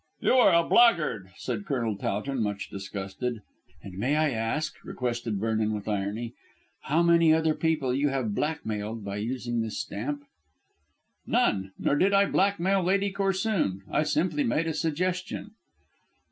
"You 0.19 0.33
are 0.33 0.51
a 0.51 0.67
blackguard," 0.67 1.29
said 1.37 1.63
Colonel 1.67 1.95
Towton, 1.95 2.41
much 2.41 2.71
disgusted. 2.71 3.43
"And 3.83 3.99
may 3.99 4.15
I 4.15 4.31
ask," 4.31 4.83
requested 4.83 5.37
Vernon 5.37 5.75
with 5.75 5.87
irony, 5.87 6.33
"how 6.85 7.03
many 7.03 7.31
other 7.31 7.53
people 7.53 7.93
you 7.93 8.09
have 8.09 8.33
blackmailed 8.33 9.05
by 9.05 9.17
using 9.17 9.61
this 9.61 9.77
stamp?" 9.77 10.23
"None; 11.27 11.73
nor 11.77 11.95
did 11.95 12.13
I 12.13 12.25
blackmail 12.25 12.81
Lady 12.81 13.11
Corsoon. 13.11 13.83
I 13.91 14.01
simply 14.01 14.43
made 14.43 14.65
a 14.65 14.73
suggestion." 14.73 15.51